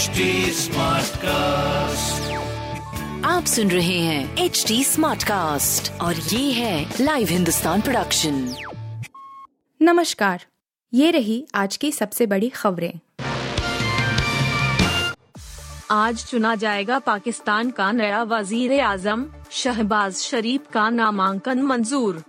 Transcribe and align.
HD 0.00 0.24
cast 1.22 2.30
आप 3.26 3.44
सुन 3.44 3.70
रहे 3.70 3.98
हैं 3.98 4.36
एच 4.38 4.64
डी 4.68 4.84
स्मार्ट 4.84 5.22
कास्ट 5.22 5.90
और 6.00 6.14
ये 6.14 6.52
है 6.52 6.94
लाइव 7.00 7.28
हिंदुस्तान 7.28 7.80
प्रोडक्शन 7.80 8.54
नमस्कार। 9.80 10.44
ये 10.92 11.10
रही 11.10 11.46
आज 11.54 11.76
की 11.76 11.92
सबसे 11.92 12.26
बड़ी 12.26 12.48
खबरें। 12.48 12.92
आज 15.90 16.24
चुना 16.24 16.54
जाएगा 16.54 16.98
पाकिस्तान 16.98 17.70
का 17.70 17.92
नया 17.92 18.22
वज़ीर 18.22 18.80
आज़म 18.80 19.26
शहबाज 19.52 20.14
शरीफ 20.14 20.70
का 20.72 20.88
नामांकन 20.90 21.62
मंजूर। 21.62 22.22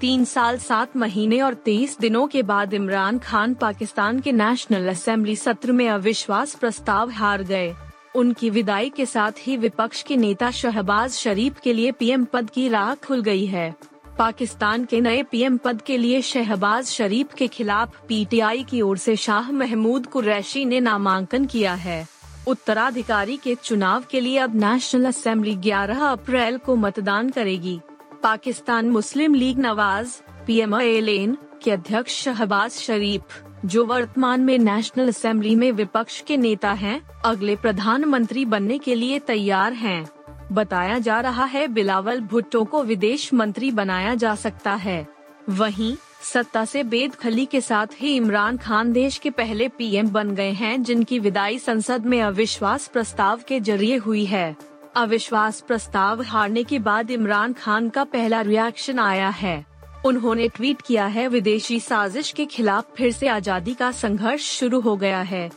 तीन 0.00 0.24
साल, 0.24 0.58
सात 0.58 0.96
महीने 0.96 1.40
और 1.40 1.54
तेईस 1.54 1.98
दिनों 2.00 2.26
के 2.26 2.42
बाद 2.42 2.74
इमरान 2.74 3.18
खान 3.18 3.54
पाकिस्तान 3.54 4.20
के 4.20 4.32
नेशनल 4.32 4.88
असेंबली 4.88 5.36
सत्र 5.36 5.72
में 5.72 5.88
अविश्वास 5.88 6.54
प्रस्ताव 6.54 7.10
हार 7.10 7.42
गए। 7.42 7.74
उनकी 8.14 8.50
विदाई 8.50 8.88
के 8.88 9.06
साथ 9.06 9.32
ही 9.38 9.56
विपक्ष 9.56 10.02
के 10.02 10.16
नेता 10.16 10.50
शहबाज 10.50 11.10
शरीफ 11.10 11.60
के 11.60 11.72
लिए 11.72 11.92
पीएम 11.92 12.24
पद 12.24 12.50
की 12.50 12.68
राह 12.68 12.94
खुल 12.94 13.22
गई 13.22 13.46
है। 13.46 13.74
पाकिस्तान 14.18 14.84
के 14.84 15.00
नए 15.00 15.22
पीएम 15.22 15.56
पद 15.56 15.82
के 15.82 15.98
लिए 15.98 16.22
शहबाज 16.22 16.86
शरीफ 16.86 17.34
के 17.34 17.48
खिलाफ 17.48 18.00
पीटीआई 18.08 18.64
की 18.64 18.80
ओर 18.80 18.96
से 18.96 19.16
शाह 19.16 19.52
महमूद 19.52 20.06
कुरैशी 20.06 20.64
ने 20.64 20.80
नामांकन 20.80 21.44
किया 21.44 21.74
है। 21.74 22.06
उत्तराधिकारी 22.48 23.36
के 23.36 23.54
चुनाव 23.54 24.04
के 24.10 24.20
लिए 24.20 24.38
अब 24.38 24.56
नेशनल 24.56 25.04
असेंबली 25.04 25.54
11 25.54 26.00
अप्रैल 26.00 26.58
को 26.58 26.76
मतदान 26.76 27.30
करेगी। 27.30 27.80
Pakistan 28.22 28.88
Muslim 28.90 29.34
League 29.34 29.58
Nawaz 29.58 30.10
PM 30.46 30.74
L N 30.74 31.36
के 31.64 31.70
अध्यक्ष 31.70 32.14
शहबाज 32.14 32.70
शरीफ 32.70 33.42
जो 33.64 33.84
वर्तमान 33.84 34.40
में 34.40 34.58
नेशनल 34.58 35.08
असेंबली 35.08 35.54
में 35.54 35.70
विपक्ष 35.72 36.20
के 36.20 36.36
नेता 36.36 36.72
हैं, 36.72 37.00
अगले 37.24 37.56
प्रधानमंत्री 37.56 38.44
बनने 38.44 38.78
के 38.78 38.94
लिए 38.94 39.18
तैयार 39.18 39.72
हैं। 39.72 40.08
बताया 40.52 40.98
जा 40.98 41.20
रहा 41.20 41.44
है 41.44 41.66
बिलावल 41.68 42.20
भुट्टो 42.20 42.64
को 42.64 42.82
विदेश 42.82 43.32
मंत्री 43.34 43.70
बनाया 43.70 44.14
जा 44.14 44.34
सकता 44.34 44.74
है 44.74 45.06
वहीं 45.48 45.94
सत्ता 46.22 46.64
से 46.64 46.82
बेदखली 46.84 47.44
के 47.46 47.60
साथ 47.60 48.00
ही 48.00 48.16
इमरान 48.16 48.56
खान 48.56 48.92
देश 48.92 49.18
के 49.18 49.30
पहले 49.30 49.68
पीएम 49.68 50.08
बन 50.08 50.34
गए 50.34 50.50
हैं 50.52 50.82
जिनकी 50.82 51.18
विदाई 51.18 51.58
संसद 51.58 52.06
में 52.06 52.20
अविश्वास 52.22 52.88
प्रस्ताव 52.88 53.40
के 53.48 53.60
ज़रिए 53.60 53.96
हुई 53.96 54.24
है 54.24 54.56
अविश्वास 54.96 55.60
प्रस्ताव 55.60 56.22
हारने 56.22 56.62
के 56.64 56.78
बाद 56.78 57.10
इमरान 57.10 57.52
खान 57.52 57.88
का 57.88 58.04
पहला 58.04 58.40
रिएक्शन 58.40 58.98
आया 58.98 59.28
है। 59.28 59.64
उन्होंने 60.06 60.48
ट्वीट 60.48 60.80
किया 60.82 61.06
है, 61.06 61.26
विदेशी 61.28 61.78
साजिश 61.80 62.30
के 62.32 62.46
खिलाफ 62.46 62.94
फिर 62.96 63.12
से 63.12 63.28
आज़ादी 63.28 63.74
का 63.74 63.90
संघर्ष 63.92 64.50
शुरू 64.50 64.80
हो 64.80 64.96
गया 64.96 65.20
है। 65.22 65.50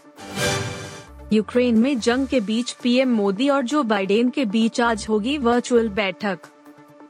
यूक्रेन 1.33 1.77
में 1.77 1.99
जंग 1.99 2.27
के 2.27 2.39
बीच 2.39 2.71
पीएम 2.73 3.15
मोदी 3.15 3.49
और 3.49 3.63
जो 3.63 3.83
बाइडेन 3.83 4.29
के 4.29 4.45
बीच 4.45 4.81
आज 4.81 5.05
होगी 5.09 5.37
वर्चुअल 5.37 5.89
बैठक। 5.89 6.39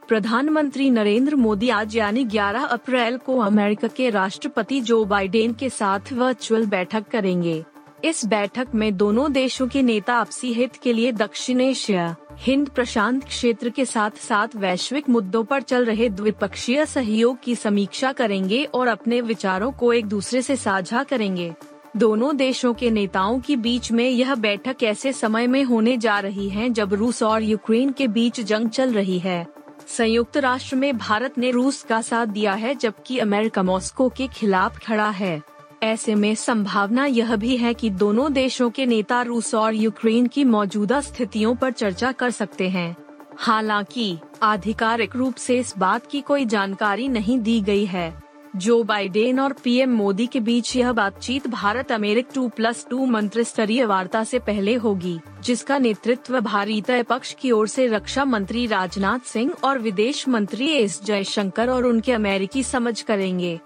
प्रधानमंत्री 0.08 0.88
नरेंद्र 0.90 1.36
मोदी 1.36 1.68
आज 1.70 1.96
यानी 1.96 2.24
11 2.24 2.64
अप्रैल 2.68 3.16
को 3.16 3.38
अमेरिका 3.38 3.88
के 3.88 4.10
राष्ट्रपति 4.10 4.80
जो 4.80 5.04
बाइडेन 5.04 5.52
के 5.52 5.68
साथ 5.70 6.12
वर्चुअल 6.12 6.66
बैठक 6.66 7.08
करेंगे। 7.08 7.64
इस 8.04 8.24
बैठक 8.26 8.68
में 8.74 8.96
दोनों 8.96 9.32
देशों 9.32 9.66
के 9.68 9.82
नेता 9.82 10.14
आपसी 10.14 10.52
हित 10.52 10.76
के 10.76 10.92
लिए 10.92 11.12
दक्षिण 11.12 11.60
एशिया 11.60 12.16
हिंद 12.38 12.68
प्रशांत 12.68 13.24
क्षेत्र 13.24 13.70
के 13.70 13.84
साथ 13.84 14.10
साथ 14.10 14.48
वैश्विक 14.56 15.08
मुद्दों 15.08 15.44
पर 15.44 15.62
चल 15.62 15.84
रहे 15.84 16.08
द्विपक्षीय 16.08 16.86
सहयोग 16.86 17.40
की 17.42 17.54
समीक्षा 17.54 18.12
करेंगे 18.12 18.64
और 18.64 18.88
अपने 18.88 19.20
विचारों 19.20 19.72
को 19.72 19.92
एक 19.92 20.06
दूसरे 20.06 20.42
से 20.42 20.56
साझा 20.56 21.02
करेंगे। 21.02 21.52
दोनों 21.96 22.36
देशों 22.36 22.74
के 22.74 22.90
नेताओं 22.90 23.40
के 23.40 23.56
बीच 23.56 23.90
में 23.92 24.08
यह 24.10 24.34
बैठक 24.34 24.82
ऐसे 24.82 25.12
समय 25.12 25.46
में 25.46 25.64
होने 25.64 25.96
जा 25.96 26.18
रही 26.18 26.48
है 26.48 26.68
जब 26.70 26.94
रूस 26.94 27.22
और 27.22 27.42
यूक्रेन 27.42 27.92
के 27.92 28.08
बीच 28.08 28.40
जंग 28.40 28.68
चल 28.68 28.92
रही 28.92 29.18
है। 29.18 29.46
संयुक्त 29.88 30.36
राष्ट्र 30.36 30.76
में 30.76 30.96
भारत 30.98 31.38
ने 31.38 31.50
रूस 31.50 31.82
का 31.82 32.02
साथ 32.02 32.26
दिया 32.26 32.52
है 32.52 32.74
जबकि 32.74 33.18
अमेरिका 33.18 33.62
मॉस्को 33.62 34.08
के 34.08 34.26
खिलाफ 34.26 34.78
खड़ा 34.78 35.10
है। 35.10 35.53
ऐसे 35.84 36.14
में 36.14 36.34
संभावना 36.34 37.06
यह 37.06 37.36
भी 37.36 37.56
है 37.56 37.74
कि 37.74 37.90
दोनों 37.90 38.32
देशों 38.32 38.70
के 38.70 38.86
नेता 38.86 39.22
रूस 39.22 39.54
और 39.54 39.74
यूक्रेन 39.74 40.26
की 40.26 40.44
मौजूदा 40.44 41.00
स्थितियों 41.00 41.54
पर 41.54 41.70
चर्चा 41.70 42.12
कर 42.12 42.30
सकते 42.30 42.68
हैं। 42.68 42.96
हालाँकि, 43.36 44.18
आधिकारिक 44.42 45.16
रूप 45.16 45.34
से 45.34 45.58
इस 45.58 45.74
बात 45.78 46.06
की 46.06 46.20
कोई 46.20 46.46
जानकारी 46.46 47.08
नहीं 47.08 47.38
दी 47.38 47.60
गई 47.60 47.84
है। 47.84 48.22
जो 48.56 48.82
बाइडेन 48.82 49.40
और 49.40 49.52
पीएम 49.52 49.90
मोदी 49.90 50.26
के 50.26 50.40
बीच 50.40 50.76
यह 50.76 50.92
बातचीत 50.92 51.46
Bharat 51.46 51.92
America 51.92 52.26
two 52.34 52.48
plus 52.48 52.86
two 52.90 53.06
मंत्री 53.06 53.44
स्तरीय 53.44 53.84
वार्ता 53.84 54.24
से 54.24 54.38
पहले 54.38 54.74
होगी, 54.74 55.20
जिसका 55.42 55.78
नेतृत्व 55.78 56.40
भारतीय 56.40 57.02
पक्ष 57.02 57.34
की 57.34 57.50
ओर 57.50 57.68
से 57.68 57.86
रक्षा 57.86 58.24
मंत्री 58.24 58.66
राजनाथ 58.66 59.28
सिंह 59.28 59.52
और 59.64 59.78
विदेश 59.78 60.28
मंत्री 60.28 60.68
एस 60.68 61.04
जयशंकर 61.04 61.68
और 61.68 61.84
उनके 61.84 62.12
अमेरिकी 62.12 62.62
समझ 62.62 63.02
करेंगे। 63.02 63.60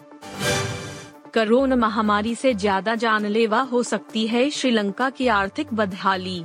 कोरोना 1.39 1.77
महामारी 1.77 2.35
से 2.35 2.53
ज़्यादा 2.55 2.95
जानलेवा 2.95 3.61
हो 3.63 3.83
सकती 3.83 4.27
है 4.27 4.49
श्रीलंका 4.51 5.09
की 5.11 5.27
आर्थिक 5.29 5.67
बदहाली। 5.75 6.43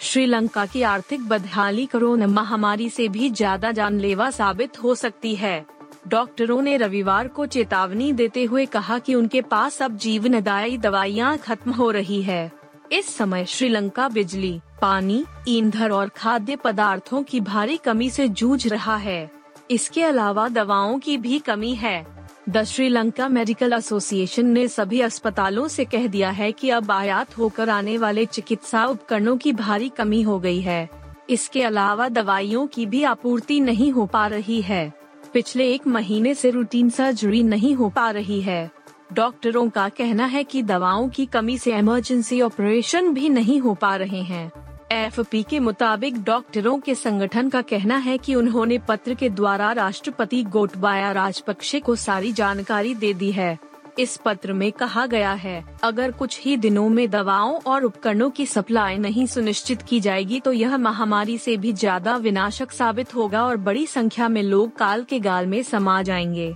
श्रीलंका 0.00 0.64
की 0.66 0.82
आर्थिक 0.82 1.26
बदहाली 1.28 1.84
कोरोना 1.86 2.26
महामारी 2.26 2.88
से 2.90 3.08
भी 3.08 3.28
ज़्यादा 3.30 3.72
जानलेवा 3.72 4.30
साबित 4.30 4.82
हो 4.82 4.94
सकती 4.94 5.34
है। 5.34 5.64
डॉक्टरों 6.08 6.60
ने 6.62 6.76
रविवार 6.76 7.28
को 7.28 7.46
चेतावनी 7.46 8.12
देते 8.12 8.44
हुए 8.44 8.64
कहा 8.66 8.98
कि 8.98 9.14
उनके 9.14 9.40
पास 9.42 9.80
अब 9.82 9.96
जीवनदायी 9.96 10.78
दवाइयाँ 10.78 11.36
खत्म 11.38 11.72
हो 11.72 11.90
रही 11.90 12.22
है। 12.22 12.50
इस 12.92 13.14
समय 13.16 13.44
श्रीलंका 13.44 14.08
बिजली, 14.08 14.60
पानी, 14.82 15.24
ईंधन 15.48 15.92
और 15.92 16.08
खाद्य 16.08 16.56
पदार्थों 16.56 17.22
की 17.22 17.40
भारी 17.42 17.76
कमी 17.76 18.10
से 18.10 18.28
जूझ 18.30 18.66
रहा 18.68 18.96
है। 18.96 19.30
इसके 19.70 20.02
अलावा 20.02 20.48
दवाओं 20.48 20.98
की 20.98 21.16
भी 21.18 21.38
कमी 21.38 21.74
है। 21.74 22.13
द 22.48 22.62
श्रीलंका 22.64 23.28
मेडिकल 23.28 23.72
एसोसिएशन 23.72 24.46
ने 24.46 24.68
सभी 24.68 25.00
अस्पतालों 25.00 25.68
से 25.68 25.84
कह 25.84 26.06
दिया 26.06 26.30
है 26.30 26.52
कि 26.52 26.70
अब 26.70 26.90
आयात 26.90 27.38
होकर 27.38 27.68
आने 27.68 27.98
वाले 27.98 28.26
चिकित्सा 28.26 28.84
उपकरणों 28.86 29.36
की 29.36 29.52
भारी 29.52 29.88
कमी 29.88 30.22
हो 30.22 30.38
गई 30.38 30.60
है। 30.60 30.88
इसके 31.30 31.62
अलावा 31.62 32.08
दवाइयों 32.08 32.66
की 32.66 32.86
भी 32.86 33.02
आपूर्ति 33.02 33.60
नहीं 33.60 33.90
हो 33.92 34.06
पा 34.06 34.26
रही 34.26 34.60
है। 34.62 34.92
पिछले 35.32 35.72
एक 35.74 35.86
महीने 35.86 36.34
से 36.34 36.50
रूटीन 36.50 36.90
सर्जरी 36.90 37.42
नहीं 37.42 37.74
हो 37.74 37.88
पा 37.88 38.10
रही 38.10 38.40
है। 38.40 38.70
डॉक्टरों 39.12 39.68
का 39.70 39.88
कहना 39.88 40.26
है 40.26 40.44
कि 40.44 40.62
दवाओं 40.62 41.08
की 41.08 41.26
कमी 41.26 41.58
से 41.58 41.78
इमरजेंसी 41.78 42.40
ऑपरेशन 42.40 43.12
भी 43.14 43.28
नहीं 43.28 43.60
हो 43.60 43.74
पा 43.74 43.96
रहे 43.96 44.22
हैं। 44.22 44.52
एफ़ 44.92 45.20
के 45.42 45.58
मुताबिक 45.60 46.22
डॉक्टरों 46.22 46.78
के 46.78 46.94
संगठन 46.94 47.48
का 47.48 47.62
कहना 47.62 47.96
है 47.96 48.18
कि 48.18 48.34
उन्होंने 48.34 48.78
पत्र 48.78 49.14
के 49.14 49.28
द्वारा 49.30 49.72
राष्ट्रपति 49.72 50.42
गोटबाया 50.44 51.12
राजपक्षे 51.12 51.80
को 51.80 51.96
सारी 51.96 52.32
जानकारी 52.32 52.94
दे 52.94 53.14
दी 53.14 53.30
है। 53.32 53.58
इस 53.98 54.16
पत्र 54.16 54.52
में 54.52 54.70
कहा 54.72 55.06
गया 55.06 55.32
है, 55.32 55.64
अगर 55.82 56.10
कुछ 56.10 56.40
ही 56.40 56.56
दिनों 56.56 56.88
में 56.88 57.10
दवाओं 57.10 57.58
और 57.66 57.84
उपकरणों 57.84 58.30
की 58.30 58.46
सप्लाई 58.46 58.98
नहीं 58.98 59.26
सुनिश्चित 59.26 59.82
की 59.82 60.00
जाएगी 60.00 60.40
तो 60.40 60.52
यह 60.52 60.76
महामारी 60.76 61.38
से 61.38 61.56
भी 61.56 61.72
ज़्यादा 61.72 62.16
विनाशक 62.16 62.72
साबित 62.72 63.14
होगा 63.14 63.44
और 63.44 63.56
बड़ी 63.56 63.86
संख्या 63.86 64.28
में 64.28 64.42
लोग 64.42 64.76
काल 64.76 65.04
के 65.04 65.20
गाल 65.20 65.46
में 65.46 65.62
समा 65.62 66.02
जाएँगे। 66.02 66.54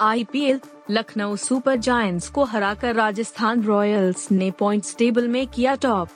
आईपीएल 0.00 0.60
लखनऊ 0.90 1.36
सुपर 1.36 1.76
जायंट्स 1.76 2.28
को 2.28 2.44
हराकर 2.44 2.94
राजस्थान 2.94 3.62
रॉयल्स 3.62 4.30
ने 4.30 4.50
पॉइंट्स 4.50 4.96
टेबल 4.96 5.28
में 5.28 5.46
किया 5.46 5.74
टॉप। 5.74 6.08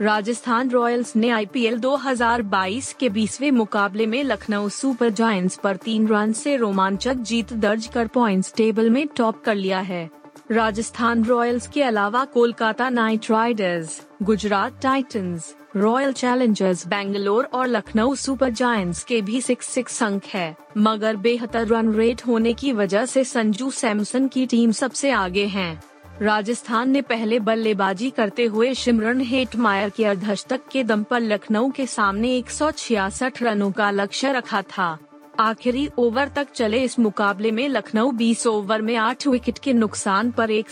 राजस्थान 0.00 0.70
रॉयल्स 0.70 1.16
ने 1.16 1.28
आईपीएल 1.28 1.78
2022 1.78 2.92
के 2.92 3.08
20वें 3.10 3.50
मुकाबले 3.50 4.06
में 4.06 4.22
लखनऊ 4.24 4.68
सुपर 4.68 5.10
जायंट्स 5.10 5.56
पर 5.56 5.76
तीन 5.76 6.06
रन 6.08 6.32
से 6.32 6.56
रोमांचक 6.56 7.14
जीत 7.14 7.52
दर्ज 7.52 7.86
कर 7.86 8.06
पॉइंट्स 8.06 8.54
टेबल 8.56 8.90
में 8.90 9.06
टॉप 9.06 9.42
कर 9.44 9.54
लिया 9.54 9.80
है। 9.80 10.10
राजस्थान 10.50 11.24
रॉयल्स 11.24 11.66
के 11.66 11.82
अलावा 11.82 12.24
Kolkata 12.24 12.88
Knight 12.88 13.30
Riders, 13.30 14.00
Gujarat 14.22 14.80
Titans, 14.82 15.54
Royal 15.76 16.12
Challengers 16.12 16.86
Bangalore 16.88 17.44
और 17.44 17.66
लखनऊ 17.66 18.14
सुपर 18.14 18.50
जायंट्स 18.50 19.04
के 19.04 19.22
भी 19.22 19.40
सिक्स 19.40 19.66
सिक्स 19.66 20.02
अंक 20.02 20.24
है। 20.24 20.56
मगर 20.76 21.16
बेहतर 21.16 21.66
रन 21.66 21.94
रेट 21.94 22.26
होने 22.26 22.52
की 22.52 22.72
वजह 22.72 23.06
से 23.06 23.24
संजू 23.24 23.70
सैमसन 23.70 24.28
की 24.28 24.46
टीम 24.46 24.72
सबसे 24.72 25.10
आगे 25.10 25.46
है। 25.46 25.89
राजस्थान 26.22 26.90
ने 26.90 27.02
पहले 27.02 27.38
बल्लेबाजी 27.38 28.10
करते 28.10 28.44
हुए 28.44 28.74
सिमरन 28.74 29.20
हेटमायर 29.20 29.90
के 29.90 30.04
अर्धशतक 30.04 30.60
के 30.72 30.84
दम 30.84 31.02
पर 31.02 31.20
लखनऊ 31.20 31.70
के 31.70 31.86
सामने 31.86 32.36
एक 32.36 32.50
सौ 32.50 32.70
छियासठ 32.70 33.42
रनों 33.42 33.70
का 33.72 33.90
लक्ष्य 33.90 34.32
रखा 34.32 34.62
था। 34.62 34.98
आखिरी 35.38 35.88
ओवर 35.98 36.28
तक 36.28 36.50
चले 36.54 36.82
इस 36.82 36.98
मुकाबले 36.98 37.50
में 37.50 37.68
लखनऊ 37.68 38.12
20 38.12 38.46
ओवर 38.46 38.82
में 38.82 38.96
8 38.96 39.26
विकेट 39.26 39.58
के 39.58 39.72
नुकसान 39.72 40.30
पर 40.30 40.50
एक 40.50 40.66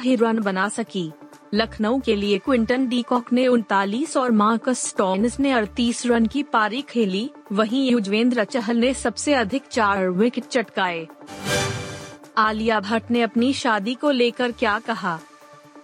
ही 0.00 0.16
रन 0.16 0.38
बना 0.38 0.68
सकी। 0.68 1.12
लखनऊ 1.54 2.00
के 2.00 2.16
लिए 2.16 2.38
क्विंटन 2.38 2.88
डीकॉक 2.88 3.32
ने 3.32 3.46
उनतालीस 3.46 4.16
और 4.16 4.30
मार्कस 4.30 4.86
स्टोन्स 4.86 5.40
ने 5.40 5.52
अड़तीस 5.52 6.06
रन 6.06 6.26
की 6.26 6.42
पारी 6.42 6.82
खेली, 6.82 7.30
वहीं 7.52 7.90
युजवेंद्र 7.90 8.44
चहल 8.44 8.76
ने 8.76 8.94
सबसे 8.94 9.34
अधिक 9.34 9.62
चार 9.70 10.08
विकेट 10.08 10.44
चटकाए। 10.44 11.08
आलिया 12.40 12.78
भट्ट 12.80 13.10
ने 13.10 13.22
अपनी 13.22 13.52
शादी 13.52 13.94
को 13.94 14.10
लेकर 14.10 14.52
क्या 14.52 14.78
कहा? 14.78 15.18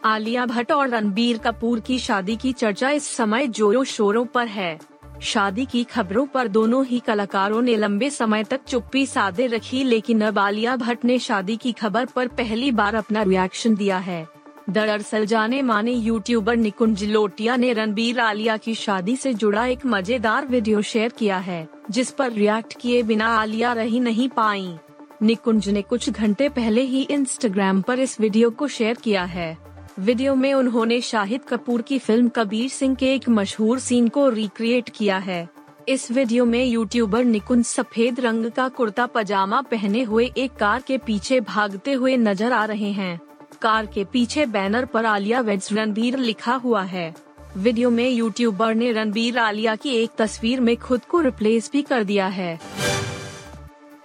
आलिया 0.05 0.45
भट्ट 0.47 0.71
और 0.73 0.89
रणबीर 0.89 1.39
कपूर 1.39 1.81
की 1.81 1.99
शादी 1.99 2.37
की 2.37 2.53
चर्चा 2.53 2.91
इस 2.91 3.09
समय 3.09 3.47
जोरों 3.49 3.83
शोरों 3.85 4.25
पर 4.25 4.47
है। 4.47 4.79
शादी 5.23 5.67
की 5.67 5.83
खबरों 5.85 6.25
पर 6.27 6.49
दोनों 6.49 6.85
ही 6.87 6.99
कलाकारों 6.99 7.61
ने 7.63 7.75
लंबे 7.77 8.11
समय 8.11 8.45
तक 8.45 8.65
चुप्पी 8.65 9.05
साधे 9.07 9.47
रखी 9.47 9.83
लेकिन 9.85 10.21
अब 10.21 10.39
आलिया 10.39 10.77
भट्ट 10.77 11.05
ने 11.05 11.19
शादी 11.19 11.57
की 11.57 11.73
खबर 11.73 12.07
पर 12.07 12.29
पहली 12.29 12.71
बार 12.71 12.95
अपना 12.95 13.23
रिएक्शन 13.23 13.75
दिया 13.75 13.99
है। 13.99 14.27
दरअसल 14.71 15.27
जाने 15.27 15.61
माने 15.63 15.93
यूट्यूबर 15.93 16.57
निकुंज 16.57 17.05
लोटिया 17.05 17.57
ने 17.57 17.73
रणबीर 17.73 18.21
आलिया 18.21 18.57
की 18.57 18.75
शादी 18.77 19.17
से 19.17 19.35
जुड़ा 19.35 19.67
एक 19.67 19.87
मज़ेदार 19.87 20.47
वीडियो 20.47 20.83
शेयर 20.85 21.13
किया 21.19 21.39
है, 21.39 21.67
जिस 21.91 22.11
पर 22.11 22.33
रिएक्ट 22.33 22.81
किए 22.81 23.03
बिना 23.03 23.29
आलिया 23.37 23.73
रही 23.73 24.01
नहीं 24.01 24.29
पाई। 24.29 24.77
निकुंज 25.23 25.69
ने 25.69 25.83
कुछ 25.83 26.09
घंटे 26.11 26.49
पहले 26.49 26.81
ही 26.81 27.01
इंस्टाग्राम 27.03 27.81
पर 27.83 27.99
इस 27.99 28.19
वीडियो 28.21 28.51
को 28.51 28.67
शेयर 28.69 28.97
किया 28.97 29.25
है। 29.25 29.57
वीडियो 29.99 30.35
में 30.35 30.53
उन्होंने 30.55 31.01
शाहिद 31.01 31.45
कपूर 31.45 31.83
की 31.83 31.99
फ़िल्म 31.99 32.29
कबीर 32.29 32.69
सिंह 32.69 32.95
के 32.95 33.15
एक 33.15 33.29
मशहूर 33.29 33.79
सीन 33.79 34.09
को 34.09 34.29
रिक्रिएट 34.29 34.89
किया 34.89 35.19
है। 35.19 35.49
इस 35.89 36.11
वीडियो 36.11 36.45
में 36.45 36.65
यूट्यूबर 36.65 37.25
निकुंज 37.25 37.65
सफ़ेद 37.65 38.21
रंग 38.21 38.51
का 38.51 38.69
कुर्ता 38.69 39.07
पजामा 39.07 39.61
पहने 39.63 40.03
हुए 40.03 40.31
एक 40.37 40.55
कार 40.55 40.83
के 40.83 40.99
पीछे 40.99 41.41
भागते 41.43 41.93
हुए 41.93 42.17
नज़र 42.17 42.53
आ 42.53 42.65
रहे 42.65 42.91
हैं। 42.93 43.19
कार 43.63 43.87
के 43.87 44.05
पीछे 44.05 44.47
बैनर 44.47 44.85
पर 44.85 45.07
आलिया 45.07 45.41
वेड्स 45.41 45.73
रणबीर 45.73 46.19
लिखा 46.19 46.55
हुआ 46.57 46.83
है। 46.85 47.15
वीडियो 47.57 47.91
में 47.91 48.09
यूट्यूबर 48.09 48.75
ने 48.75 48.93
रणबीर 48.93 49.39
आलिया 49.39 49.77
की 49.77 49.97
एक 49.97 50.11
तस्वीर 50.19 50.61
में 50.61 50.77
खुद 50.77 51.05
को 51.05 51.21
रिप्लेस 51.21 51.71
भी 51.73 51.83
कर 51.83 52.05
दिया 52.05 52.27
है। 52.29 52.59